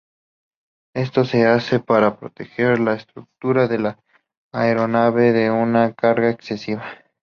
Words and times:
Esto 0.95 1.25
se 1.25 1.45
hace 1.45 1.79
para 1.79 2.17
proteger 2.17 2.79
la 2.79 2.95
estructura 2.95 3.67
de 3.67 3.77
la 3.77 3.99
aeronave 4.51 5.31
de 5.31 5.51
una 5.51 5.93
carga 5.93 6.31
excesiva. 6.31 6.83